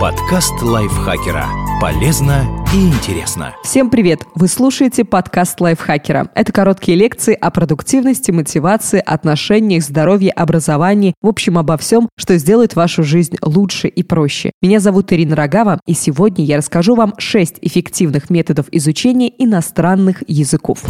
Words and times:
Подкаст 0.00 0.62
лайфхакера. 0.62 1.46
Полезно 1.78 2.64
и 2.72 2.88
интересно. 2.88 3.54
Всем 3.62 3.90
привет! 3.90 4.20
Вы 4.34 4.48
слушаете 4.48 5.04
подкаст 5.04 5.60
лайфхакера. 5.60 6.30
Это 6.34 6.52
короткие 6.52 6.96
лекции 6.96 7.34
о 7.34 7.50
продуктивности, 7.50 8.30
мотивации, 8.30 9.02
отношениях, 9.04 9.82
здоровье, 9.82 10.30
образовании, 10.30 11.12
в 11.20 11.28
общем, 11.28 11.58
обо 11.58 11.76
всем, 11.76 12.08
что 12.16 12.38
сделает 12.38 12.76
вашу 12.76 13.02
жизнь 13.02 13.36
лучше 13.42 13.88
и 13.88 14.02
проще. 14.02 14.52
Меня 14.62 14.80
зовут 14.80 15.12
Ирина 15.12 15.36
Рогава, 15.36 15.78
и 15.86 15.92
сегодня 15.92 16.46
я 16.46 16.56
расскажу 16.56 16.94
вам 16.94 17.12
6 17.18 17.58
эффективных 17.60 18.30
методов 18.30 18.68
изучения 18.72 19.30
иностранных 19.36 20.22
языков. 20.26 20.82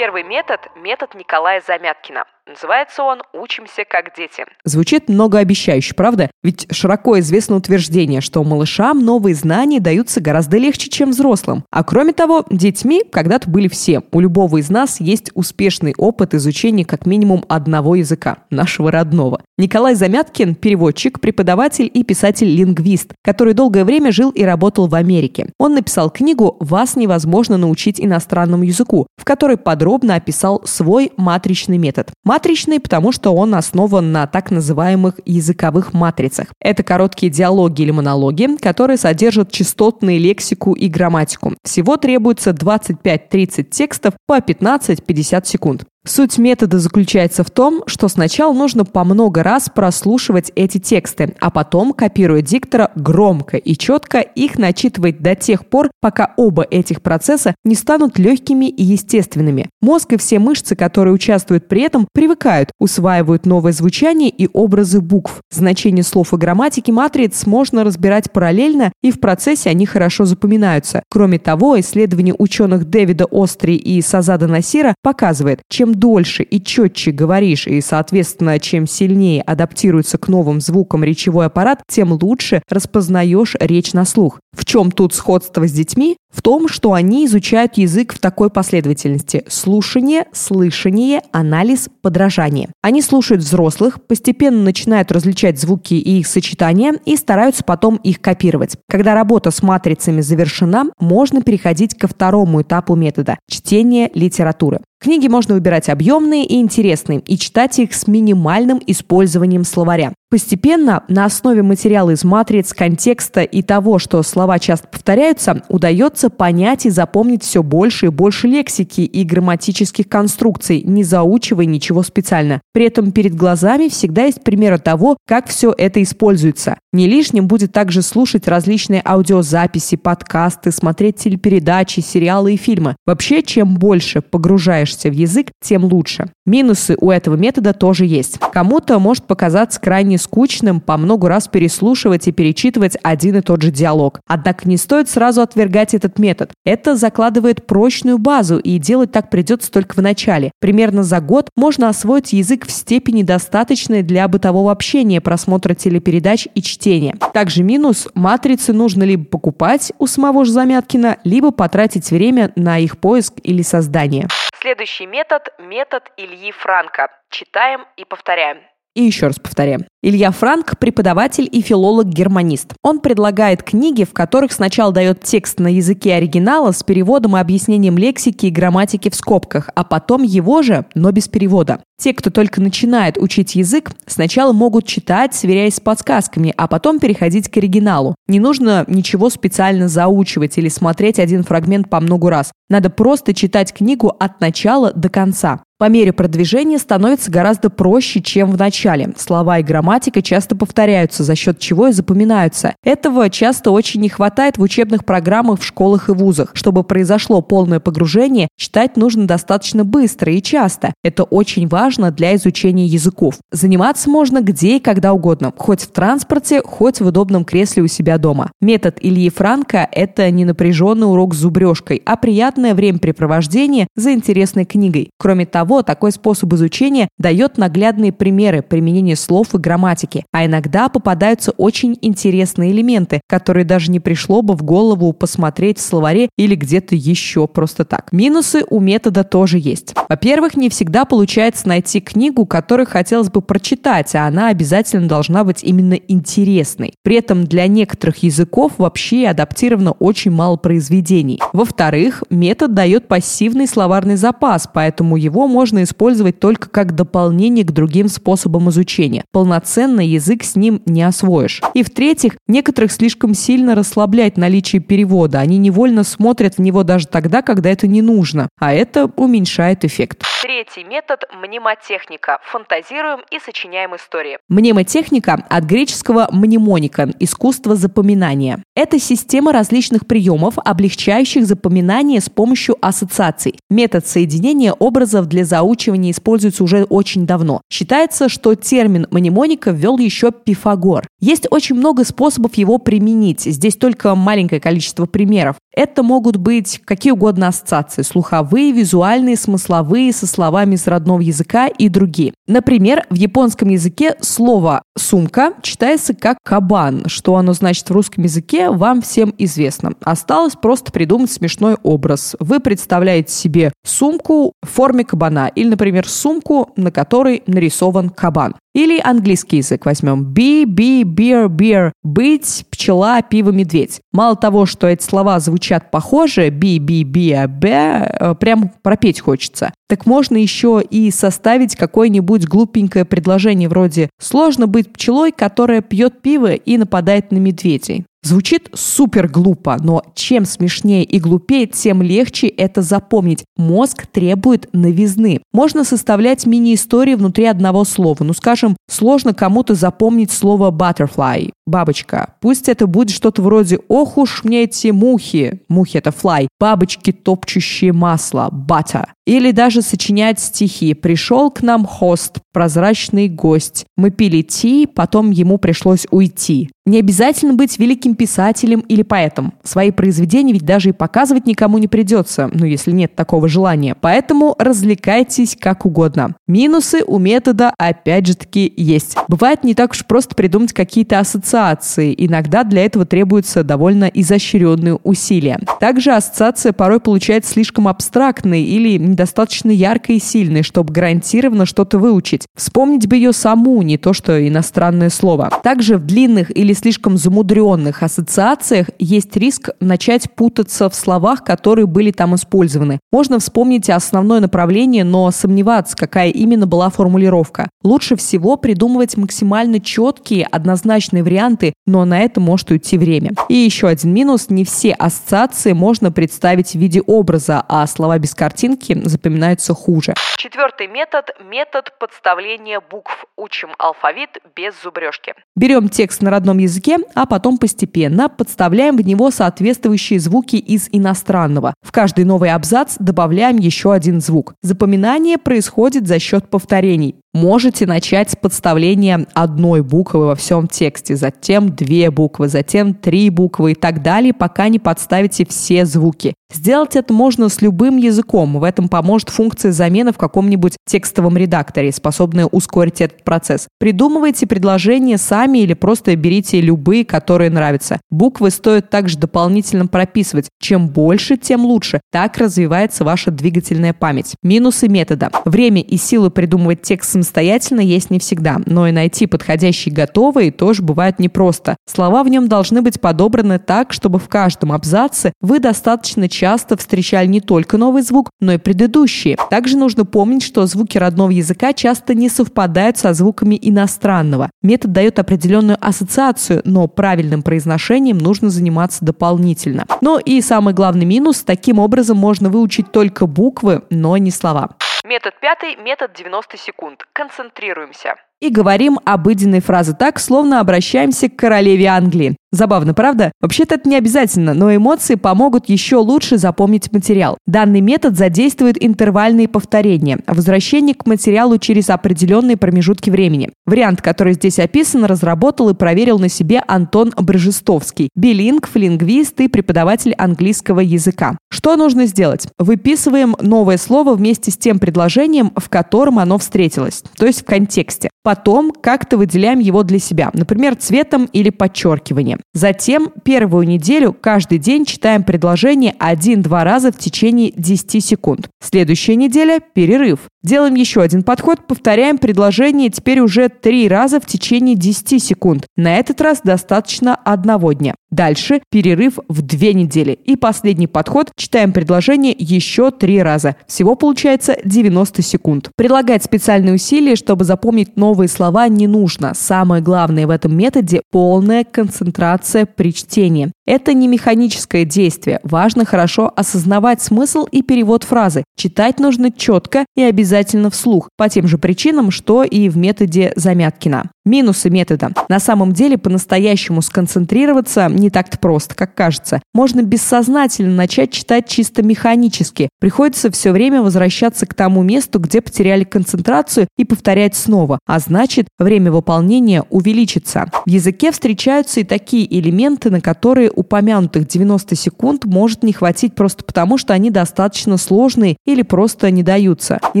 Первый 0.04 0.22
метод– 0.22 0.60
метод 0.76 1.14
Николая 1.14 1.62
Замяткина. 1.66 2.24
Называется 2.46 3.02
он 3.02 3.22
«Учимся 3.32 3.84
как 3.88 4.14
дети». 4.14 4.44
Звучит 4.64 5.08
многообещающе, 5.08 5.94
правда? 5.94 6.30
Ведь 6.42 6.66
широко 6.70 7.18
известно 7.20 7.56
утверждение, 7.56 8.20
что 8.20 8.44
малышам 8.44 9.02
новые 9.02 9.34
знания 9.34 9.80
даются 9.80 10.20
гораздо 10.20 10.58
легче, 10.58 10.90
чем 10.90 11.12
взрослым. 11.12 11.64
А 11.70 11.82
кроме 11.82 12.12
того, 12.12 12.44
детьми 12.50 13.02
когда-то 13.10 13.48
были 13.48 13.68
все. 13.68 14.02
У 14.12 14.20
любого 14.20 14.58
из 14.58 14.68
нас 14.68 15.00
есть 15.00 15.30
успешный 15.32 15.94
опыт 15.96 16.34
изучения 16.34 16.84
как 16.84 17.06
минимум 17.06 17.46
одного 17.48 17.94
языка, 17.94 18.36
нашего 18.50 18.90
родного. 18.90 19.40
Николай 19.56 19.94
Замяткин– 19.94 20.54
переводчик, 20.56 21.20
преподаватель 21.20 21.90
и 21.92 22.04
писатель-лингвист, 22.04 23.14
который 23.22 23.54
долгое 23.54 23.86
время 23.86 24.12
жил 24.12 24.28
и 24.28 24.42
работал 24.42 24.86
в 24.86 24.94
Америке. 24.94 25.50
Он 25.58 25.74
написал 25.74 26.10
книгу 26.10 26.58
«Вас 26.60 26.94
невозможно 26.94 27.56
научить 27.56 27.98
иностранному 27.98 28.64
языку», 28.64 29.06
в 29.16 29.24
которой 29.24 29.56
подробно 29.56 29.93
описал 30.16 30.62
свой 30.64 31.12
матричный 31.16 31.78
метод. 31.78 32.10
Матричный, 32.24 32.80
потому 32.80 33.12
что 33.12 33.34
он 33.34 33.54
основан 33.54 34.12
на 34.12 34.26
так 34.26 34.50
называемых 34.50 35.20
языковых 35.24 35.92
матрицах. 35.92 36.48
Это 36.60 36.82
короткие 36.82 37.30
диалоги 37.30 37.82
или 37.82 37.90
монологи, 37.90 38.56
которые 38.60 38.96
содержат 38.96 39.52
частотную 39.52 40.18
лексику 40.18 40.72
и 40.72 40.88
грамматику. 40.88 41.54
Всего 41.62 41.96
требуется 41.96 42.50
25-30 42.50 43.64
текстов 43.64 44.14
по 44.26 44.38
15-50 44.38 45.46
секунд. 45.46 45.84
Суть 46.06 46.36
метода 46.36 46.80
заключается 46.80 47.44
в 47.44 47.50
том, 47.50 47.82
что 47.86 48.08
сначала 48.08 48.52
нужно 48.52 48.84
по 48.84 49.04
много 49.04 49.42
раз 49.42 49.70
прослушивать 49.74 50.52
эти 50.54 50.76
тексты, 50.76 51.34
а 51.40 51.50
потом, 51.50 51.94
копируя 51.94 52.42
диктора, 52.42 52.90
громко 52.94 53.56
и 53.56 53.74
четко 53.74 54.20
их 54.20 54.58
начитывать 54.58 55.22
до 55.22 55.34
тех 55.34 55.66
пор, 55.66 55.90
пока 56.02 56.34
оба 56.36 56.62
этих 56.62 57.00
процесса 57.00 57.54
не 57.64 57.74
станут 57.74 58.18
легкими 58.18 58.66
и 58.66 58.82
естественными. 58.82 59.70
Мозг 59.80 60.12
и 60.12 60.16
все 60.18 60.38
мышцы, 60.38 60.76
которые 60.76 61.14
участвуют 61.14 61.68
при 61.68 61.80
этом, 61.80 62.06
привыкают, 62.12 62.68
усваивают 62.78 63.46
новое 63.46 63.72
звучание 63.72 64.28
и 64.28 64.46
образы 64.52 65.00
букв. 65.00 65.40
Значение 65.50 66.02
слов 66.02 66.34
и 66.34 66.36
грамматики 66.36 66.90
матриц 66.90 67.46
можно 67.46 67.82
разбирать 67.82 68.30
параллельно, 68.30 68.92
и 69.02 69.10
в 69.10 69.20
процессе 69.20 69.70
они 69.70 69.86
хорошо 69.86 70.26
запоминаются. 70.26 71.02
Кроме 71.10 71.38
того, 71.38 71.80
исследование 71.80 72.34
ученых 72.38 72.90
Дэвида 72.90 73.24
Остри 73.30 73.76
и 73.76 74.02
Сазада 74.02 74.48
Насира 74.48 74.94
показывает, 75.02 75.60
чем 75.70 75.93
дольше 75.94 76.42
и 76.42 76.62
четче 76.62 77.10
говоришь, 77.10 77.66
и, 77.66 77.80
соответственно, 77.80 78.58
чем 78.58 78.86
сильнее 78.86 79.42
адаптируется 79.42 80.18
к 80.18 80.28
новым 80.28 80.60
звукам 80.60 81.04
речевой 81.04 81.46
аппарат, 81.46 81.82
тем 81.88 82.12
лучше 82.12 82.62
распознаешь 82.68 83.56
речь 83.60 83.92
на 83.92 84.04
слух. 84.04 84.40
В 84.56 84.64
чем 84.64 84.90
тут 84.90 85.14
сходство 85.14 85.66
с 85.66 85.72
детьми? 85.72 86.16
В 86.34 86.42
том, 86.42 86.66
что 86.66 86.94
они 86.94 87.26
изучают 87.26 87.78
язык 87.78 88.12
в 88.12 88.18
такой 88.18 88.50
последовательности– 88.50 89.44
слушание, 89.48 90.26
слышание, 90.32 91.22
анализ, 91.30 91.88
подражание. 92.02 92.70
Они 92.82 93.02
слушают 93.02 93.42
взрослых, 93.42 94.02
постепенно 94.02 94.60
начинают 94.60 95.12
различать 95.12 95.60
звуки 95.60 95.94
и 95.94 96.18
их 96.18 96.26
сочетания 96.26 96.94
и 97.04 97.16
стараются 97.16 97.62
потом 97.62 97.96
их 97.96 98.20
копировать. 98.20 98.76
Когда 98.88 99.14
работа 99.14 99.52
с 99.52 99.62
матрицами 99.62 100.22
завершена, 100.22 100.86
можно 100.98 101.40
переходить 101.40 101.94
ко 101.94 102.08
второму 102.08 102.62
этапу 102.62 102.96
метода– 102.96 103.38
чтение 103.48 104.10
литературы. 104.12 104.80
Книги 105.04 105.28
можно 105.28 105.54
выбирать 105.54 105.90
объемные 105.90 106.46
и 106.46 106.56
интересные 106.56 107.20
и 107.20 107.36
читать 107.36 107.78
их 107.78 107.92
с 107.92 108.06
минимальным 108.06 108.80
использованием 108.86 109.62
словаря. 109.64 110.14
Постепенно 110.34 111.04
на 111.06 111.26
основе 111.26 111.62
материала 111.62 112.10
из 112.10 112.24
матриц, 112.24 112.72
контекста 112.72 113.42
и 113.42 113.62
того, 113.62 114.00
что 114.00 114.20
слова 114.24 114.58
часто 114.58 114.88
повторяются, 114.88 115.62
удается 115.68 116.28
понять 116.28 116.86
и 116.86 116.90
запомнить 116.90 117.44
все 117.44 117.62
больше 117.62 118.06
и 118.06 118.08
больше 118.08 118.48
лексики 118.48 119.02
и 119.02 119.22
грамматических 119.22 120.08
конструкций, 120.08 120.82
не 120.82 121.04
заучивая 121.04 121.66
ничего 121.66 122.02
специально. 122.02 122.60
При 122.72 122.86
этом 122.86 123.12
перед 123.12 123.36
глазами 123.36 123.86
всегда 123.86 124.24
есть 124.24 124.42
примеры 124.42 124.78
того, 124.78 125.18
как 125.24 125.46
все 125.46 125.72
это 125.78 126.02
используется. 126.02 126.78
Не 126.92 127.06
лишним 127.06 127.46
будет 127.46 127.70
также 127.70 128.02
слушать 128.02 128.48
различные 128.48 129.02
аудиозаписи, 129.04 129.96
подкасты, 129.96 130.72
смотреть 130.72 131.18
телепередачи, 131.18 132.00
сериалы 132.00 132.54
и 132.54 132.56
фильмы. 132.56 132.96
Вообще, 133.06 133.44
чем 133.44 133.74
больше 133.74 134.20
погружаешься 134.20 135.10
в 135.10 135.12
язык, 135.12 135.52
тем 135.62 135.84
лучше. 135.84 136.32
Минусы 136.46 136.94
у 137.00 137.10
этого 137.10 137.36
метода 137.36 137.72
тоже 137.72 138.04
есть. 138.04 138.38
Кому-то 138.38 138.98
может 138.98 139.24
показаться 139.24 139.80
крайне 139.80 140.18
скучным 140.18 140.82
по 140.82 140.98
много 140.98 141.26
раз 141.30 141.48
переслушивать 141.48 142.28
и 142.28 142.32
перечитывать 142.32 142.98
один 143.02 143.38
и 143.38 143.40
тот 143.40 143.62
же 143.62 143.70
диалог. 143.70 144.20
Однако 144.26 144.68
не 144.68 144.76
стоит 144.76 145.08
сразу 145.08 145.40
отвергать 145.40 145.94
этот 145.94 146.18
метод. 146.18 146.52
Это 146.66 146.96
закладывает 146.96 147.66
прочную 147.66 148.18
базу, 148.18 148.58
и 148.58 148.78
делать 148.78 149.10
так 149.10 149.30
придется 149.30 149.72
только 149.72 149.94
в 149.94 150.02
начале. 150.02 150.52
Примерно 150.60 151.02
за 151.02 151.20
год 151.20 151.48
можно 151.56 151.88
освоить 151.88 152.34
язык 152.34 152.66
в 152.66 152.70
степени 152.70 153.22
достаточной 153.22 154.02
для 154.02 154.28
бытового 154.28 154.70
общения, 154.70 155.22
просмотра 155.22 155.74
телепередач 155.74 156.46
и 156.54 156.60
чтения. 156.60 157.16
Также 157.32 157.62
минус– 157.62 158.08
матрицы 158.14 158.74
нужно 158.74 159.04
либо 159.04 159.24
покупать 159.24 159.92
у 159.98 160.06
самого 160.06 160.44
же 160.44 160.52
Замяткина, 160.52 161.16
либо 161.24 161.52
потратить 161.52 162.10
время 162.10 162.52
на 162.54 162.78
их 162.78 162.98
поиск 162.98 163.34
или 163.42 163.62
создание. 163.62 164.28
Следующий 164.64 165.04
метод– 165.04 165.48
метод 165.58 166.10
Ильи 166.16 166.50
Франка. 166.50 167.10
Читаем 167.28 167.84
и 167.98 168.06
повторяем. 168.06 168.62
И 168.94 169.02
еще 169.02 169.26
раз 169.26 169.38
повторяем. 169.38 169.80
Илья 170.06 170.32
Франк– 170.32 170.78
преподаватель 170.78 171.48
и 171.50 171.62
филолог-германист. 171.62 172.74
Он 172.82 173.00
предлагает 173.00 173.62
книги, 173.62 174.04
в 174.04 174.12
которых 174.12 174.52
сначала 174.52 174.92
дает 174.92 175.22
текст 175.22 175.58
на 175.60 175.68
языке 175.68 176.12
оригинала 176.12 176.72
с 176.72 176.82
переводом 176.82 177.38
и 177.38 177.40
объяснением 177.40 177.96
лексики 177.96 178.44
и 178.44 178.50
грамматики 178.50 179.08
в 179.08 179.14
скобках, 179.14 179.70
а 179.74 179.82
потом 179.82 180.22
его 180.22 180.60
же, 180.60 180.84
но 180.94 181.10
без 181.10 181.28
перевода. 181.28 181.80
Те, 181.98 182.12
кто 182.12 182.28
только 182.28 182.60
начинает 182.60 183.16
учить 183.16 183.54
язык, 183.54 183.92
сначала 184.06 184.52
могут 184.52 184.84
читать, 184.84 185.34
сверяясь 185.34 185.76
с 185.76 185.80
подсказками, 185.80 186.52
а 186.54 186.68
потом 186.68 186.98
переходить 186.98 187.48
к 187.48 187.56
оригиналу. 187.56 188.14
Не 188.28 188.40
нужно 188.40 188.84
ничего 188.88 189.30
специально 189.30 189.88
заучивать 189.88 190.58
или 190.58 190.68
смотреть 190.68 191.18
один 191.18 191.44
фрагмент 191.44 191.88
по 191.88 192.00
много 192.00 192.28
раз. 192.28 192.52
Надо 192.68 192.90
просто 192.90 193.32
читать 193.32 193.72
книгу 193.72 194.14
от 194.18 194.40
начала 194.42 194.92
до 194.92 195.08
конца. 195.08 195.60
По 195.76 195.88
мере 195.88 196.12
продвижения 196.12 196.78
становится 196.78 197.30
гораздо 197.30 197.68
проще, 197.68 198.22
чем 198.22 198.50
в 198.50 198.56
начале. 198.56 199.12
Слова 199.16 199.58
и 199.58 199.62
грамматика 199.62 199.93
часто 200.00 200.56
повторяются, 200.56 201.24
за 201.24 201.34
счет 201.34 201.58
чего 201.58 201.88
и 201.88 201.92
запоминаются. 201.92 202.74
Этого 202.84 203.30
часто 203.30 203.70
очень 203.70 204.00
не 204.00 204.08
хватает 204.08 204.58
в 204.58 204.62
учебных 204.62 205.04
программах 205.04 205.60
в 205.60 205.64
школах 205.64 206.08
и 206.08 206.12
вузах. 206.12 206.50
Чтобы 206.54 206.84
произошло 206.84 207.40
полное 207.42 207.80
погружение, 207.80 208.48
читать 208.56 208.96
нужно 208.96 209.26
достаточно 209.26 209.84
быстро 209.84 210.32
и 210.32 210.42
часто. 210.42 210.94
Это 211.02 211.24
очень 211.24 211.68
важно 211.68 212.10
для 212.10 212.34
изучения 212.36 212.86
языков. 212.86 213.36
Заниматься 213.50 214.10
можно 214.10 214.40
где 214.40 214.76
и 214.76 214.80
когда 214.80 215.12
угодно, 215.12 215.52
хоть 215.56 215.82
в 215.82 215.88
транспорте, 215.88 216.62
хоть 216.64 217.00
в 217.00 217.06
удобном 217.06 217.44
кресле 217.44 217.82
у 217.82 217.86
себя 217.86 218.18
дома. 218.18 218.50
Метод 218.60 218.98
Ильи 219.00 219.30
Франка– 219.30 219.88
это 219.92 220.30
не 220.30 220.44
напряженный 220.44 221.10
урок 221.10 221.34
с 221.34 221.38
зубрежкой, 221.38 222.02
а 222.04 222.16
приятное 222.16 222.74
времяпрепровождение 222.74 223.86
за 223.96 224.12
интересной 224.12 224.64
книгой. 224.64 225.10
Кроме 225.18 225.46
того, 225.46 225.82
такой 225.82 226.12
способ 226.12 226.52
изучения 226.54 227.08
дает 227.18 227.58
наглядные 227.58 228.12
примеры 228.12 228.62
применения 228.62 229.16
слов 229.16 229.54
и 229.54 229.58
грамматики, 229.58 229.83
а 230.32 230.46
иногда 230.46 230.88
попадаются 230.88 231.52
очень 231.52 231.98
интересные 232.00 232.72
элементы, 232.72 233.20
которые 233.28 233.64
даже 233.64 233.90
не 233.90 234.00
пришло 234.00 234.42
бы 234.42 234.54
в 234.54 234.62
голову 234.62 235.12
посмотреть 235.12 235.78
в 235.78 235.82
словаре 235.82 236.28
или 236.36 236.54
где-то 236.54 236.94
еще 236.94 237.46
просто 237.46 237.84
так. 237.84 238.12
Минусы 238.12 238.64
у 238.70 238.80
метода 238.80 239.24
тоже 239.24 239.58
есть. 239.58 239.94
Во-первых, 240.08 240.56
не 240.56 240.68
всегда 240.68 241.04
получается 241.04 241.68
найти 241.68 242.00
книгу, 242.00 242.46
которую 242.46 242.86
хотелось 242.86 243.30
бы 243.30 243.42
прочитать, 243.42 244.14
а 244.14 244.26
она 244.26 244.48
обязательно 244.48 245.08
должна 245.08 245.44
быть 245.44 245.62
именно 245.62 245.94
интересной. 245.94 246.94
При 247.02 247.16
этом 247.16 247.44
для 247.44 247.66
некоторых 247.66 248.22
языков 248.22 248.72
вообще 248.78 249.26
адаптировано 249.26 249.92
очень 249.92 250.30
мало 250.30 250.56
произведений. 250.56 251.40
Во-вторых, 251.52 252.22
метод 252.30 252.74
дает 252.74 253.08
пассивный 253.08 253.66
словарный 253.66 254.16
запас, 254.16 254.68
поэтому 254.72 255.16
его 255.16 255.46
можно 255.46 255.82
использовать 255.82 256.40
только 256.40 256.68
как 256.68 256.94
дополнение 256.94 257.64
к 257.64 257.72
другим 257.72 258.08
способам 258.08 258.70
изучения. 258.70 259.24
Полноценно 259.32 259.73
полноценно 259.74 260.00
язык 260.00 260.44
с 260.44 260.56
ним 260.56 260.82
не 260.86 261.02
освоишь. 261.02 261.60
И 261.74 261.82
в-третьих, 261.82 262.34
некоторых 262.46 262.92
слишком 262.92 263.34
сильно 263.34 263.74
расслабляет 263.74 264.36
наличие 264.36 264.80
перевода. 264.80 265.40
Они 265.40 265.58
невольно 265.58 266.04
смотрят 266.04 266.58
в 266.58 266.60
него 266.60 266.84
даже 266.84 267.08
тогда, 267.08 267.42
когда 267.42 267.70
это 267.70 267.86
не 267.86 268.02
нужно, 268.02 268.48
а 268.60 268.72
это 268.72 269.10
уменьшает 269.16 269.84
эффект. 269.84 270.22
Третий 270.42 270.84
метод– 270.84 271.24
мнемотехника. 271.42 272.38
Фантазируем 272.52 273.20
и 273.30 273.38
сочиняем 273.40 273.96
истории. 273.96 274.38
Мнемотехника 274.48 275.44
от 275.48 275.64
греческого 275.64 276.28
мнемоника– 276.30 277.10
искусство 277.18 277.74
запоминания. 277.74 278.62
Это 278.76 279.00
система 279.00 279.52
различных 279.52 280.06
приемов, 280.06 280.54
облегчающих 280.64 281.46
запоминание 281.46 282.20
с 282.20 282.28
помощью 282.28 282.76
ассоциаций. 282.80 283.56
Метод 283.70 284.06
соединения 284.06 284.72
образов 284.72 285.26
для 285.26 285.44
заучивания 285.44 286.12
используется 286.12 286.62
уже 286.62 286.84
очень 286.84 287.26
давно. 287.26 287.62
Считается, 287.72 288.28
что 288.28 288.54
термин 288.54 289.06
мнемоника 289.10 289.63
ввел 289.70 289.98
еще 289.98 290.30
Пифагор. 290.32 291.06
Есть 291.24 291.46
очень 291.50 291.76
много 291.76 292.04
способов 292.04 292.52
его 292.56 292.76
применить. 292.76 293.40
Здесь 293.40 293.76
только 293.76 294.14
маленькое 294.14 294.60
количество 294.60 295.06
примеров. 295.06 295.56
Это 295.74 296.02
могут 296.02 296.36
быть 296.36 296.82
какие 296.84 297.12
угодно 297.14 297.48
ассоциации– 297.48 298.02
слуховые, 298.02 298.72
визуальные, 298.72 299.36
смысловые, 299.36 300.12
со 300.12 300.26
словами 300.26 300.74
из 300.74 300.86
родного 300.86 301.22
языка 301.22 301.66
и 301.66 301.88
другие. 301.88 302.34
Например, 302.46 303.06
в 303.08 303.14
японском 303.14 303.70
языке 303.70 304.16
слово 304.20 304.82
«сумка» 304.98 305.54
читается 305.62 306.12
как 306.12 306.36
«кабан». 306.44 307.04
Что 307.06 307.36
оно 307.36 307.54
значит 307.54 307.88
в 307.88 307.92
русском 307.92 308.24
языке, 308.24 308.68
вам 308.68 309.00
всем 309.00 309.34
известно. 309.38 309.94
Осталось 310.02 310.56
просто 310.60 310.92
придумать 310.92 311.32
смешной 311.32 311.78
образ. 311.82 312.36
Вы 312.38 312.60
представляете 312.60 313.32
себе 313.32 313.72
сумку 313.82 314.52
в 314.62 314.68
форме 314.68 315.04
кабана 315.04 315.50
или, 315.54 315.70
например, 315.70 316.06
сумку, 316.06 316.70
на 316.76 316.90
которой 316.90 317.42
нарисован 317.46 318.10
кабан. 318.10 318.56
Или 318.74 319.00
английский 319.00 319.58
язык 319.58 319.86
возьмем. 319.86 320.34
Be, 320.34 320.64
be, 320.64 321.02
beer, 321.14 321.48
beer. 321.48 321.92
Быть, 322.02 322.64
пчела, 322.70 323.22
пиво, 323.22 323.50
медведь. 323.50 324.00
Мало 324.12 324.36
того, 324.36 324.66
что 324.66 324.86
эти 324.86 325.02
слова 325.02 325.40
звучат 325.40 325.90
похоже, 325.90 326.48
be, 326.48 326.78
be, 326.78 327.02
be, 327.02 327.46
be, 327.46 328.34
прям 328.36 328.70
пропеть 328.82 329.20
хочется. 329.20 329.72
Так 329.88 330.06
можно 330.06 330.36
еще 330.36 330.82
и 330.88 331.10
составить 331.10 331.76
какое-нибудь 331.76 332.46
глупенькое 332.46 333.04
предложение 333.04 333.68
вроде 333.68 334.10
«Сложно 334.20 334.66
быть 334.66 334.92
пчелой, 334.92 335.30
которая 335.30 335.82
пьет 335.82 336.22
пиво 336.22 336.52
и 336.52 336.78
нападает 336.78 337.30
на 337.30 337.36
медведей». 337.36 338.04
Звучит 338.24 338.70
супер 338.72 339.28
глупо, 339.28 339.76
но 339.82 340.02
чем 340.14 340.46
смешнее 340.46 341.04
и 341.04 341.20
глупее, 341.20 341.66
тем 341.66 342.00
легче 342.00 342.46
это 342.46 342.80
запомнить. 342.80 343.44
Мозг 343.58 344.06
требует 344.06 344.66
новизны. 344.72 345.42
Можно 345.52 345.84
составлять 345.84 346.46
мини-истории 346.46 347.16
внутри 347.16 347.44
одного 347.44 347.84
слова. 347.84 348.24
Ну, 348.24 348.32
скажем, 348.32 348.78
сложно 348.88 349.34
кому-то 349.34 349.74
запомнить 349.74 350.32
слово 350.32 350.70
butterfly– 350.70 351.50
бабочка. 351.66 352.34
Пусть 352.40 352.68
это 352.68 352.86
будет 352.86 353.10
что-то 353.10 353.42
вроде 353.42 353.78
«Ох 353.88 354.18
уж 354.18 354.44
мне 354.44 354.64
эти 354.64 354.88
мухи»– 354.88 355.60
мухи– 355.68 355.96
это 355.98 356.10
fly, 356.10 356.48
бабочки, 356.60 357.12
топчущие 357.12 357.92
масло– 357.92 358.50
butter. 358.52 359.06
Или 359.26 359.52
даже 359.52 359.80
сочинять 359.80 360.38
стихи 360.38 360.92
«Пришел 360.92 361.50
к 361.50 361.62
нам 361.62 361.86
хост, 361.86 362.40
прозрачный 362.52 363.28
гость. 363.28 363.86
Мы 363.96 364.10
пили 364.10 364.42
ти, 364.42 364.86
потом 364.86 365.30
ему 365.30 365.58
пришлось 365.58 366.06
уйти». 366.10 366.70
Не 366.86 366.98
обязательно 366.98 367.54
быть 367.54 367.78
великим 367.78 368.14
писателем 368.14 368.80
или 368.80 369.02
поэтом. 369.02 369.54
Свои 369.62 369.90
произведения 369.90 370.52
ведь 370.52 370.66
даже 370.66 370.90
и 370.90 370.92
показывать 370.92 371.46
никому 371.46 371.78
не 371.78 371.88
придется, 371.88 372.50
ну 372.52 372.66
если 372.66 372.90
нет 372.90 373.14
такого 373.16 373.48
желания. 373.48 373.96
Поэтому 373.98 374.54
развлекайтесь 374.58 375.56
как 375.58 375.86
угодно. 375.86 376.36
Минусы 376.46 377.02
у 377.06 377.18
метода 377.18 377.72
опять 377.78 378.26
же 378.26 378.36
таки 378.36 378.70
есть. 378.76 379.16
Бывает 379.28 379.64
не 379.64 379.74
так 379.74 379.92
уж 379.92 380.04
просто 380.04 380.34
придумать 380.34 380.74
какие-то 380.74 381.20
ассоциации. 381.20 381.53
Иногда 381.54 382.64
для 382.64 382.84
этого 382.84 383.06
требуются 383.06 383.62
довольно 383.62 384.04
изощренные 384.06 384.96
усилия. 385.04 385.60
Также 385.78 386.12
ассоциация 386.12 386.72
порой 386.72 386.98
получается 386.98 387.52
слишком 387.52 387.86
абстрактной 387.86 388.62
или 388.62 388.98
недостаточно 388.98 389.70
яркой 389.70 390.16
и 390.16 390.20
сильной, 390.20 390.64
чтобы 390.64 390.92
гарантированно 390.92 391.64
что-то 391.64 391.98
выучить. 391.98 392.46
Вспомнить 392.56 393.06
бы 393.06 393.14
ее 393.14 393.32
саму, 393.32 393.80
не 393.82 393.98
то 393.98 394.12
что 394.12 394.46
иностранное 394.46 395.10
слово. 395.10 395.50
Также 395.62 395.96
в 395.96 396.04
длинных 396.04 396.56
или 396.56 396.72
слишком 396.72 397.16
замудренных 397.16 398.02
ассоциациях 398.02 398.88
есть 398.98 399.36
риск 399.36 399.70
начать 399.78 400.34
путаться 400.34 400.90
в 400.90 400.94
словах, 400.94 401.44
которые 401.44 401.86
были 401.86 402.10
там 402.10 402.34
использованы. 402.34 402.98
Можно 403.12 403.38
вспомнить 403.38 403.88
основное 403.90 404.40
направление, 404.40 405.04
но 405.04 405.30
сомневаться, 405.30 405.96
какая 405.96 406.30
именно 406.30 406.66
была 406.66 406.90
формулировка. 406.90 407.68
Лучше 407.84 408.16
всего 408.16 408.56
придумывать 408.56 409.16
максимально 409.16 409.78
четкие, 409.78 410.46
однозначные 410.46 411.22
варианты, 411.22 411.43
но 411.86 412.04
на 412.04 412.20
это 412.20 412.40
может 412.40 412.70
уйти 412.70 412.98
время. 412.98 413.32
И 413.48 413.54
еще 413.54 413.88
один 413.88 414.12
минус– 414.12 414.46
не 414.48 414.64
все 414.64 414.92
ассоциации 414.92 415.72
можно 415.72 416.12
представить 416.12 416.72
в 416.72 416.78
виде 416.78 417.00
образа, 417.00 417.64
а 417.68 417.86
слова 417.86 418.18
без 418.18 418.34
картинки 418.34 419.00
запоминаются 419.04 419.74
хуже. 419.74 420.14
Четвертый 420.36 420.86
метод– 420.86 421.30
метод 421.50 421.92
подставления 421.98 422.80
букв. 422.80 423.24
Учим 423.36 423.70
алфавит 423.78 424.30
без 424.54 424.74
зубрежки. 424.82 425.34
Берем 425.56 425.88
текст 425.88 426.22
на 426.22 426.30
родном 426.30 426.58
языке, 426.58 426.98
а 427.14 427.26
потом 427.26 427.58
постепенно 427.58 428.28
подставляем 428.28 428.96
в 428.96 429.06
него 429.06 429.30
соответствующие 429.30 430.20
звуки 430.20 430.56
из 430.56 430.88
иностранного. 430.92 431.74
В 431.82 431.92
каждый 431.92 432.24
новый 432.24 432.50
абзац 432.50 432.96
добавляем 432.98 433.56
еще 433.56 433.92
один 433.92 434.20
звук. 434.20 434.54
Запоминание 434.62 435.38
происходит 435.38 436.06
за 436.06 436.18
счет 436.18 436.48
повторений. 436.48 437.16
Можете 437.34 437.84
начать 437.84 438.30
с 438.30 438.36
подставления 438.36 439.26
одной 439.34 439.82
буквы 439.82 440.26
во 440.26 440.36
всем 440.36 440.68
тексте, 440.68 441.16
затем 441.16 441.74
две 441.74 442.12
буквы, 442.12 442.46
затем 442.46 442.94
три 442.94 443.28
буквы 443.28 443.72
и 443.72 443.74
так 443.74 444.02
далее, 444.02 444.32
пока 444.32 444.68
не 444.68 444.78
подставите 444.78 445.44
все 445.44 445.84
звуки. 445.84 446.34
Сделать 446.54 446.94
это 446.94 447.12
можно 447.12 447.48
с 447.48 447.60
любым 447.62 447.96
языком. 447.96 448.60
В 448.60 448.62
этом 448.62 448.88
поможет 448.88 449.28
функция 449.28 449.72
замены 449.72 450.12
в 450.12 450.18
каком-нибудь 450.18 450.76
текстовом 450.86 451.36
редакторе, 451.36 451.90
способная 451.90 452.46
ускорить 452.46 453.00
этот 453.00 453.24
процесс. 453.24 453.66
Придумывайте 453.80 454.46
предложения 454.46 455.18
сами 455.18 455.58
или 455.58 455.74
просто 455.74 456.14
берите 456.14 456.60
любые, 456.60 457.04
которые 457.04 457.50
нравятся. 457.50 457.98
Буквы 458.08 458.50
стоит 458.50 458.88
также 458.88 459.18
дополнительно 459.18 459.88
прописывать. 459.88 460.48
Чем 460.60 460.88
больше, 460.88 461.36
тем 461.36 461.64
лучше. 461.64 462.00
Так 462.12 462.38
развивается 462.38 463.02
ваша 463.02 463.32
двигательная 463.32 463.92
память. 463.92 464.36
Минусы 464.42 464.86
метода. 464.88 465.30
Время 465.44 465.82
и 465.82 465.96
силы 465.96 466.30
придумывать 466.30 466.82
текст 466.82 467.10
самостоятельно 467.10 467.80
есть 467.80 468.10
не 468.10 468.20
всегда, 468.20 468.58
но 468.66 468.86
и 468.86 468.92
найти 468.92 469.26
подходящий 469.26 469.90
готовый 469.90 470.52
тоже 470.52 470.82
бывает 470.82 471.18
непросто. 471.18 471.76
Слова 471.92 472.22
в 472.22 472.28
нем 472.28 472.46
должны 472.46 472.80
быть 472.80 473.00
подобраны 473.00 473.58
так, 473.58 473.92
чтобы 473.92 474.20
в 474.20 474.28
каждом 474.28 474.70
абзаце 474.70 475.32
вы 475.40 475.58
достаточно 475.58 476.28
часто 476.28 476.43
встречали 476.76 477.26
не 477.26 477.40
только 477.40 477.78
новый 477.78 478.02
звук, 478.02 478.30
но 478.40 478.52
и 478.52 478.58
предыдущие. 478.58 479.36
Также 479.50 479.76
нужно 479.76 480.04
помнить, 480.04 480.42
что 480.42 480.66
звуки 480.66 480.98
родного 480.98 481.30
языка 481.30 481.72
часто 481.72 482.14
не 482.14 482.28
совпадают 482.28 482.98
со 482.98 483.14
звуками 483.14 483.58
иностранного. 483.60 484.50
Метод 484.62 484.92
дает 484.92 485.18
определенную 485.18 485.78
ассоциацию, 485.80 486.62
но 486.64 486.86
правильным 486.88 487.42
произношением 487.42 488.18
нужно 488.18 488.50
заниматься 488.50 489.04
дополнительно. 489.04 489.86
Но 490.00 490.18
и 490.18 490.40
самый 490.40 490.74
главный 490.74 491.04
минус– 491.04 491.42
таким 491.46 491.78
образом 491.78 492.16
можно 492.16 492.48
выучить 492.50 492.92
только 492.92 493.26
буквы, 493.26 493.82
но 493.90 494.16
не 494.16 494.30
слова. 494.30 494.76
Метод 495.06 495.34
пятый– 495.40 495.76
метод 495.84 496.12
90 496.14 496.56
секунд. 496.56 497.04
Концентрируемся. 497.12 498.16
И 498.44 498.50
говорим 498.50 499.00
обыденные 499.06 499.62
фразы 499.62 499.96
так, 499.98 500.20
словно 500.20 500.60
обращаемся 500.60 501.30
к 501.30 501.36
королеве 501.36 501.86
Англии. 501.86 502.36
Забавно, 502.52 502.92
правда? 502.92 503.32
Вообще-то 503.40 503.76
это 503.76 503.88
не 503.88 503.96
обязательно, 503.96 504.52
но 504.52 504.72
эмоции 504.72 505.14
помогут 505.14 505.70
еще 505.70 505.96
лучше 505.96 506.36
запомнить 506.36 506.92
материал. 506.92 507.38
Данный 507.46 507.80
метод 507.80 508.16
задействует 508.18 508.76
интервальные 508.78 509.48
повторения, 509.48 510.18
возвращение 510.26 510.94
к 510.94 511.06
материалу 511.06 511.56
через 511.56 511.88
определенные 511.88 512.58
промежутки 512.58 513.08
времени. 513.08 513.50
Вариант, 513.64 514.02
который 514.02 514.34
здесь 514.34 514.58
описан, 514.58 515.06
разработал 515.06 515.70
и 515.70 515.74
проверил 515.74 516.18
на 516.18 516.28
себе 516.28 516.62
Антон 516.68 517.12
Брожестовский, 517.16 518.10
билингв, 518.14 518.76
лингвист 518.76 519.40
и 519.40 519.48
преподаватель 519.48 520.12
английского 520.12 520.80
языка. 520.80 521.38
Что 521.50 521.76
нужно 521.76 522.04
сделать? 522.04 522.46
Выписываем 522.58 523.36
новое 523.40 523.78
слово 523.78 524.14
вместе 524.14 524.50
с 524.50 524.58
тем 524.58 524.78
предложением, 524.78 525.50
в 525.56 525.68
котором 525.70 526.18
оно 526.18 526.38
встретилось, 526.38 527.02
то 527.16 527.26
есть 527.26 527.40
в 527.40 527.46
контексте. 527.46 528.10
Потом 528.24 528.72
как-то 528.72 529.18
выделяем 529.18 529.58
его 529.58 529.82
для 529.82 529.98
себя, 529.98 530.30
например, 530.32 530.76
цветом 530.76 531.26
или 531.26 531.50
подчеркиванием. 531.50 532.40
Затем 532.54 533.12
первую 533.22 533.68
неделю 533.68 534.16
каждый 534.18 534.56
день 534.56 534.86
читаем 534.86 535.22
предложение 535.22 535.94
один-два 535.98 536.64
раза 536.64 536.90
в 536.90 536.96
течение 536.96 537.52
10 537.54 538.02
секунд. 538.02 538.48
Следующая 538.62 539.16
неделя– 539.16 539.60
перерыв. 539.74 540.20
Делаем 540.44 540.74
еще 540.74 541.00
один 541.00 541.22
подход, 541.22 541.66
повторяем 541.66 542.18
предложение 542.18 542.90
теперь 542.90 543.20
уже 543.20 543.48
три 543.48 543.88
раза 543.88 544.20
в 544.20 544.26
течение 544.26 544.76
10 544.76 545.22
секунд. 545.22 545.66
На 545.74 545.96
этот 545.96 546.20
раз 546.20 546.42
достаточно 546.44 547.14
одного 547.14 547.72
дня. 547.72 547.94
Дальше 548.10 548.60
перерыв 548.70 549.18
в 549.26 549.42
две 549.42 549.72
недели. 549.74 550.12
И 550.12 550.36
последний 550.36 550.86
подход. 550.86 551.32
Читаем 551.34 551.72
предложение 551.72 552.32
еще 552.38 552.92
три 552.92 553.20
раза. 553.22 553.56
Всего 553.66 553.96
получается 553.96 554.56
90 554.64 555.22
секунд. 555.22 555.70
Прилагать 555.76 556.22
специальные 556.22 556.74
усилия, 556.74 557.16
чтобы 557.16 557.44
запомнить 557.44 557.96
новые 557.96 558.28
слова, 558.28 558.68
не 558.68 558.86
нужно. 558.86 559.32
Самое 559.34 559.82
главное 559.82 560.28
в 560.28 560.30
этом 560.30 560.56
методе– 560.56 561.00
полная 561.10 561.64
концентрация 561.64 562.66
при 562.66 562.92
чтении. 562.92 563.50
Это 563.66 563.94
не 563.94 564.08
механическое 564.08 564.84
действие. 564.84 565.40
Важно 565.42 565.84
хорошо 565.84 566.32
осознавать 566.36 567.02
смысл 567.02 567.44
и 567.44 567.62
перевод 567.62 568.04
фразы. 568.04 568.44
Читать 568.56 569.00
нужно 569.00 569.32
четко 569.32 569.86
и 569.96 570.02
обязательно 570.02 570.70
вслух, 570.70 571.08
по 571.16 571.28
тем 571.28 571.46
же 571.48 571.56
причинам, 571.56 572.10
что 572.10 572.44
и 572.44 572.68
в 572.68 572.76
методе 572.76 573.32
Замяткина. 573.36 574.10
Минусы 574.26 574.70
метода. 574.70 575.10
На 575.28 575.38
самом 575.38 575.72
деле 575.72 575.98
по-настоящему 575.98 576.80
сконцентрироваться 576.80 577.88
не 577.90 578.08
так-то 578.08 578.38
просто, 578.38 578.74
как 578.74 578.94
кажется. 578.94 579.42
Можно 579.52 579.82
бессознательно 579.82 580.74
начать 580.74 581.12
читать 581.12 581.46
чисто 581.46 581.82
механически. 581.82 582.70
Приходится 582.80 583.30
все 583.30 583.52
время 583.52 583.82
возвращаться 583.82 584.46
к 584.46 584.54
тому 584.54 584.82
месту, 584.82 585.18
где 585.18 585.42
потеряли 585.42 585.84
концентрацию 585.84 586.68
и 586.78 586.86
повторять 586.86 587.36
снова. 587.36 587.78
А 587.86 587.98
значит, 587.98 588.46
время 588.58 588.90
выполнения 588.90 589.62
увеличится. 589.68 590.46
В 590.64 590.70
языке 590.70 591.12
встречаются 591.12 591.80
и 591.80 591.84
такие 591.84 592.26
элементы, 592.38 592.88
на 592.88 593.02
которые 593.02 593.50
упомянутых 593.50 594.26
90 594.26 594.74
секунд 594.74 595.26
может 595.26 595.62
не 595.62 595.74
хватить 595.74 596.14
просто 596.14 596.44
потому, 596.44 596.78
что 596.78 596.94
они 596.94 597.10
достаточно 597.10 597.76
сложные 597.76 598.38
или 598.46 598.62
просто 598.62 599.10
не 599.10 599.22
даются. 599.22 599.80
Не 599.92 600.00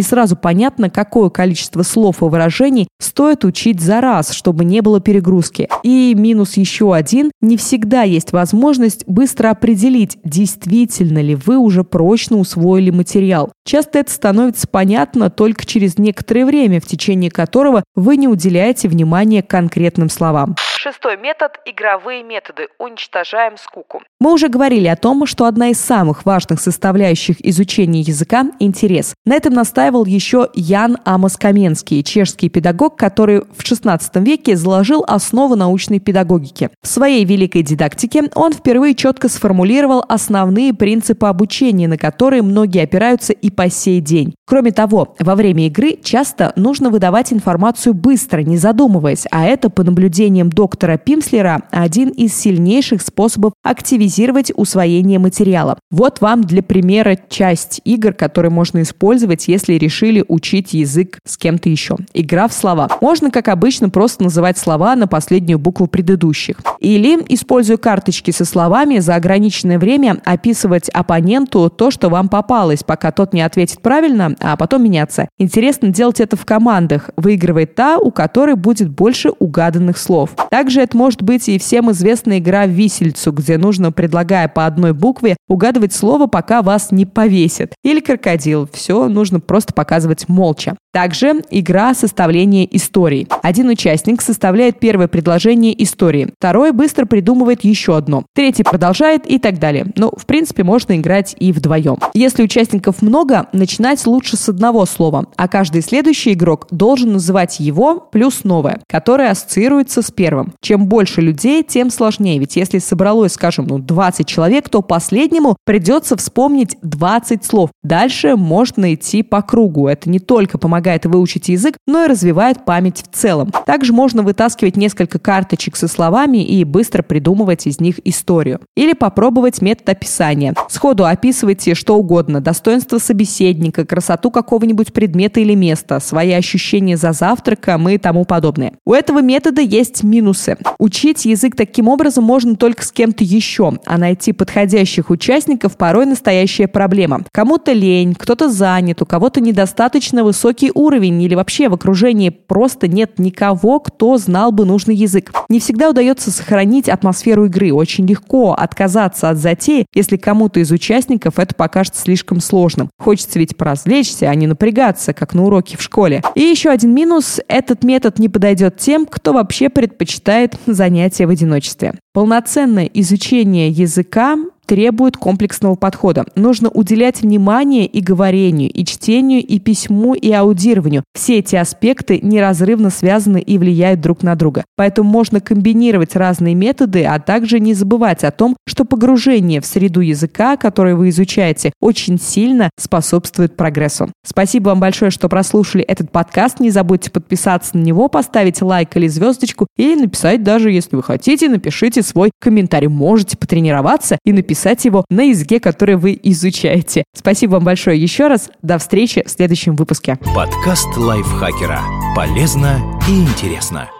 сразу 0.00 0.34
понятно, 0.34 0.88
какое 0.88 1.28
количество 1.28 1.82
слов 1.82 2.22
и 2.22 2.24
выражений 2.24 2.88
стоит 2.98 3.44
учить 3.44 3.82
за 3.82 4.00
раз, 4.14 4.30
чтобы 4.30 4.64
не 4.64 4.80
было 4.80 5.00
перегрузки. 5.00 5.68
И 5.82 6.14
минус 6.16 6.56
еще 6.56 6.94
один– 6.94 7.32
не 7.40 7.56
всегда 7.56 8.02
есть 8.02 8.32
возможность 8.32 9.04
быстро 9.06 9.50
определить, 9.50 10.18
действительно 10.24 11.20
ли 11.20 11.34
вы 11.34 11.58
уже 11.58 11.82
прочно 11.84 12.38
усвоили 12.38 12.90
материал. 12.90 13.52
Часто 13.64 13.98
это 13.98 14.12
становится 14.12 14.68
понятно 14.68 15.30
только 15.30 15.66
через 15.66 15.98
некоторое 15.98 16.46
время, 16.46 16.80
в 16.80 16.86
течение 16.86 17.30
которого 17.30 17.82
вы 17.96 18.16
не 18.16 18.28
уделяете 18.28 18.88
внимания 18.88 19.42
конкретным 19.42 20.08
словам. 20.08 20.54
Шестой 20.84 21.16
метод– 21.16 21.52
игровые 21.64 22.22
методы. 22.22 22.68
Уничтожаем 22.78 23.56
скуку. 23.56 24.02
Мы 24.20 24.34
уже 24.34 24.50
говорили 24.50 24.86
о 24.86 24.96
том, 24.96 25.24
что 25.24 25.46
одна 25.46 25.70
из 25.70 25.80
самых 25.80 26.26
важных 26.26 26.60
составляющих 26.60 27.36
изучения 27.40 28.02
языка– 28.02 28.44
интерес. 28.58 29.14
На 29.24 29.34
этом 29.34 29.54
настаивал 29.54 30.04
еще 30.04 30.50
Ян 30.52 30.98
Амос 31.06 31.38
Каменский, 31.38 32.02
чешский 32.02 32.50
педагог, 32.50 32.96
который 32.96 33.40
в 33.40 33.60
XVI 33.60 33.98
веке 34.22 34.56
заложил 34.56 35.02
основу 35.08 35.56
научной 35.56 36.00
педагогики. 36.00 36.68
В 36.82 36.86
своей 36.86 37.24
великой 37.24 37.62
дидактике 37.62 38.24
он 38.34 38.52
впервые 38.52 38.94
четко 38.94 39.30
сформулировал 39.30 40.04
основные 40.06 40.74
принципы 40.74 41.28
обучения, 41.28 41.88
на 41.88 41.96
которые 41.96 42.42
многие 42.42 42.82
опираются 42.82 43.32
и 43.32 43.50
по 43.50 43.70
сей 43.70 44.02
день. 44.02 44.34
Кроме 44.46 44.70
того, 44.70 45.14
во 45.18 45.34
время 45.34 45.66
игры 45.68 45.96
часто 46.02 46.52
нужно 46.56 46.90
выдавать 46.90 47.32
информацию 47.32 47.94
быстро, 47.94 48.40
не 48.40 48.58
задумываясь, 48.58 49.24
а 49.30 49.46
это, 49.46 49.70
по 49.70 49.82
наблюдениям 49.82 50.50
доктора 50.50 50.73
доктора 50.74 50.96
Пимслера 50.96 51.62
один 51.70 52.08
из 52.08 52.34
сильнейших 52.34 53.00
способов 53.00 53.52
активизировать 53.62 54.50
усвоение 54.56 55.20
материала. 55.20 55.78
Вот 55.92 56.20
вам 56.20 56.42
для 56.42 56.64
примера 56.64 57.16
часть 57.28 57.80
игр, 57.84 58.12
которые 58.12 58.50
можно 58.50 58.82
использовать, 58.82 59.46
если 59.46 59.74
решили 59.74 60.24
учить 60.26 60.74
язык 60.74 61.20
с 61.24 61.36
кем-то 61.36 61.68
еще. 61.68 61.96
Игра 62.12 62.48
в 62.48 62.52
слова. 62.52 62.88
Можно, 63.00 63.30
как 63.30 63.46
обычно, 63.46 63.88
просто 63.88 64.24
называть 64.24 64.58
слова 64.58 64.96
на 64.96 65.06
последнюю 65.06 65.60
букву 65.60 65.86
предыдущих. 65.86 66.56
Или, 66.80 67.24
используя 67.28 67.76
карточки 67.76 68.32
со 68.32 68.44
словами, 68.44 68.98
за 68.98 69.14
ограниченное 69.14 69.78
время 69.78 70.20
описывать 70.24 70.88
оппоненту 70.88 71.70
то, 71.70 71.92
что 71.92 72.08
вам 72.08 72.28
попалось, 72.28 72.82
пока 72.82 73.12
тот 73.12 73.32
не 73.32 73.42
ответит 73.42 73.80
правильно, 73.80 74.34
а 74.40 74.56
потом 74.56 74.82
меняться. 74.82 75.28
Интересно 75.38 75.90
делать 75.90 76.18
это 76.18 76.36
в 76.36 76.44
командах. 76.44 77.10
Выигрывает 77.16 77.76
та, 77.76 77.96
у 77.96 78.10
которой 78.10 78.56
будет 78.56 78.88
больше 78.88 79.30
угаданных 79.38 79.98
слов. 79.98 80.30
Также 80.64 80.80
это 80.80 80.96
может 80.96 81.20
быть 81.20 81.46
и 81.50 81.58
всем 81.58 81.90
известная 81.92 82.38
игра 82.38 82.64
висельцу, 82.64 83.32
где 83.32 83.58
нужно, 83.58 83.92
предлагая 83.92 84.48
по 84.48 84.64
одной 84.64 84.94
букве, 84.94 85.36
угадывать 85.46 85.92
слово, 85.92 86.26
пока 86.26 86.62
вас 86.62 86.90
не 86.90 87.04
повесят. 87.04 87.74
Или 87.82 88.00
крокодил. 88.00 88.66
Все 88.72 89.10
нужно 89.10 89.40
просто 89.40 89.74
показывать 89.74 90.26
молча. 90.26 90.74
Также 90.94 91.42
игра 91.50 91.92
составления 91.92 92.68
истории. 92.70 93.26
Один 93.42 93.68
участник 93.68 94.22
составляет 94.22 94.78
первое 94.78 95.08
предложение 95.08 95.82
истории, 95.82 96.32
второй 96.38 96.70
быстро 96.70 97.04
придумывает 97.04 97.64
еще 97.64 97.96
одно, 97.96 98.24
третий 98.32 98.62
продолжает 98.62 99.26
и 99.26 99.40
так 99.40 99.58
далее. 99.58 99.86
Но, 99.96 100.06
ну, 100.06 100.12
в 100.16 100.24
принципе, 100.24 100.62
можно 100.62 100.96
играть 100.96 101.34
и 101.40 101.50
вдвоем. 101.50 101.98
Если 102.14 102.44
участников 102.44 103.02
много, 103.02 103.48
начинать 103.52 104.06
лучше 104.06 104.36
с 104.36 104.48
одного 104.48 104.86
слова, 104.86 105.26
а 105.34 105.48
каждый 105.48 105.82
следующий 105.82 106.34
игрок 106.34 106.68
должен 106.70 107.14
называть 107.14 107.58
его 107.58 107.98
плюс 108.12 108.44
новое, 108.44 108.78
которое 108.88 109.32
ассоциируется 109.32 110.00
с 110.00 110.12
первым. 110.12 110.54
Чем 110.60 110.86
больше 110.86 111.20
людей, 111.20 111.64
тем 111.64 111.90
сложнее, 111.90 112.38
ведь 112.38 112.54
если 112.54 112.78
собралось, 112.78 113.32
скажем, 113.32 113.66
ну, 113.66 113.80
20 113.80 114.28
человек, 114.28 114.68
то 114.68 114.80
последнему 114.80 115.56
придется 115.64 116.16
вспомнить 116.16 116.76
20 116.82 117.44
слов. 117.44 117.70
Дальше 117.82 118.36
можно 118.36 118.94
идти 118.94 119.24
по 119.24 119.42
кругу. 119.42 119.88
Это 119.88 120.08
не 120.08 120.20
только 120.20 120.56
помогает 120.56 120.83
помогает 120.84 121.06
выучить 121.06 121.48
язык, 121.48 121.78
но 121.86 122.04
и 122.04 122.08
развивает 122.08 122.66
память 122.66 123.02
в 123.02 123.16
целом. 123.16 123.50
Также 123.64 123.94
можно 123.94 124.22
вытаскивать 124.22 124.76
несколько 124.76 125.18
карточек 125.18 125.76
со 125.76 125.88
словами 125.88 126.44
и 126.44 126.62
быстро 126.64 127.02
придумывать 127.02 127.66
из 127.66 127.80
них 127.80 128.00
историю. 128.04 128.60
Или 128.76 128.92
попробовать 128.92 129.62
метод 129.62 129.88
описания. 129.88 130.54
Сходу 130.68 131.06
описывайте 131.06 131.74
что 131.74 131.96
угодно. 131.96 132.42
Достоинство 132.42 132.98
собеседника, 132.98 133.86
красоту 133.86 134.30
какого-нибудь 134.30 134.92
предмета 134.92 135.40
или 135.40 135.54
места, 135.54 136.00
свои 136.00 136.32
ощущения 136.32 136.98
за 136.98 137.12
завтраком 137.12 137.88
и 137.88 137.96
тому 137.96 138.26
подобное. 138.26 138.74
У 138.84 138.92
этого 138.92 139.22
метода 139.22 139.62
есть 139.62 140.02
минусы. 140.02 140.58
Учить 140.78 141.24
язык 141.24 141.56
таким 141.56 141.88
образом 141.88 142.24
можно 142.24 142.56
только 142.56 142.84
с 142.84 142.92
кем-то 142.92 143.24
еще, 143.24 143.78
а 143.86 143.96
найти 143.96 144.32
подходящих 144.32 145.08
участников 145.08 145.78
порой 145.78 146.04
настоящая 146.04 146.68
проблема. 146.68 147.22
Кому-то 147.32 147.72
лень, 147.72 148.14
кто-то 148.14 148.50
занят, 148.50 149.00
у 149.00 149.06
кого-то 149.06 149.40
недостаточно 149.40 150.24
высокий 150.24 150.72
уровень 150.74 151.22
или 151.22 151.34
вообще 151.34 151.68
в 151.68 151.74
окружении 151.74 152.30
просто 152.30 152.88
нет 152.88 153.18
никого, 153.18 153.80
кто 153.80 154.16
знал 154.18 154.52
бы 154.52 154.64
нужный 154.64 154.94
язык. 154.94 155.32
Не 155.48 155.60
всегда 155.60 155.90
удается 155.90 156.30
сохранить 156.30 156.88
атмосферу 156.88 157.46
игры. 157.46 157.72
Очень 157.72 158.06
легко 158.06 158.52
отказаться 158.52 159.30
от 159.30 159.38
затеи, 159.38 159.86
если 159.94 160.16
кому-то 160.16 160.60
из 160.60 160.70
участников 160.70 161.38
это 161.38 161.54
покажется 161.54 162.02
слишком 162.02 162.40
сложным. 162.40 162.90
Хочется 162.98 163.38
ведь 163.38 163.56
поразвлечься, 163.56 164.28
а 164.28 164.34
не 164.34 164.46
напрягаться, 164.46 165.12
как 165.12 165.34
на 165.34 165.44
уроке 165.44 165.76
в 165.76 165.82
школе. 165.82 166.22
И 166.34 166.40
еще 166.40 166.70
один 166.70 166.94
минус– 166.94 167.40
этот 167.48 167.84
метод 167.84 168.18
не 168.18 168.28
подойдет 168.28 168.78
тем, 168.78 169.06
кто 169.06 169.32
вообще 169.32 169.68
предпочитает 169.68 170.56
занятия 170.66 171.26
в 171.26 171.30
одиночестве. 171.30 171.94
Полноценное 172.12 172.86
изучение 172.86 173.68
языка 173.68 174.36
требует 174.64 175.16
комплексного 175.16 175.74
подхода. 175.74 176.24
Нужно 176.34 176.68
уделять 176.68 177.22
внимание 177.22 177.86
и 177.86 178.00
говорению, 178.00 178.70
и 178.70 178.84
чтению, 178.84 179.44
и 179.44 179.58
письму, 179.58 180.14
и 180.14 180.32
аудированию. 180.32 181.04
Все 181.14 181.38
эти 181.38 181.56
аспекты 181.56 182.18
неразрывно 182.22 182.90
связаны 182.90 183.40
и 183.40 183.58
влияют 183.58 184.00
друг 184.00 184.22
на 184.22 184.34
друга. 184.34 184.64
Поэтому 184.76 185.10
можно 185.10 185.40
комбинировать 185.40 186.16
разные 186.16 186.54
методы, 186.54 187.04
а 187.04 187.18
также 187.18 187.60
не 187.60 187.74
забывать 187.74 188.24
о 188.24 188.30
том, 188.30 188.56
что 188.66 188.84
погружение 188.84 189.60
в 189.60 189.66
среду 189.66 190.00
языка, 190.00 190.56
который 190.56 190.94
вы 190.94 191.10
изучаете, 191.10 191.72
очень 191.80 192.18
сильно 192.18 192.70
способствует 192.78 193.56
прогрессу. 193.56 194.10
Спасибо 194.26 194.70
вам 194.70 194.80
большое, 194.80 195.10
что 195.10 195.28
прослушали 195.28 195.84
этот 195.84 196.10
подкаст. 196.10 196.60
Не 196.60 196.70
забудьте 196.70 197.10
подписаться 197.10 197.76
на 197.76 197.82
него, 197.82 198.08
поставить 198.08 198.62
лайк 198.62 198.96
или 198.96 199.08
звездочку, 199.08 199.66
или 199.76 200.00
написать 200.00 200.42
даже, 200.42 200.70
если 200.70 200.96
вы 200.96 201.02
хотите, 201.02 201.48
напишите 201.48 202.02
свой 202.02 202.30
комментарий. 202.40 202.88
Можете 202.88 203.36
потренироваться 203.36 204.18
и 204.24 204.32
написать 204.32 204.53
писать 204.54 204.84
его 204.84 205.04
на 205.10 205.22
языке, 205.22 205.58
который 205.58 205.96
вы 205.96 206.16
изучаете. 206.22 207.02
Спасибо 207.12 207.54
вам 207.54 207.64
большое 207.64 208.00
еще 208.00 208.28
раз. 208.28 208.50
До 208.62 208.78
встречи 208.78 209.24
в 209.26 209.30
следующем 209.30 209.74
выпуске. 209.74 210.16
Подкаст 210.32 210.96
лайфхакера. 210.96 211.80
Полезно 212.14 212.78
и 213.08 213.20
интересно. 213.20 213.90